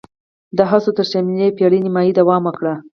[0.57, 2.65] دا هڅو تر شلمې پېړۍ نیمايي دوام وکړ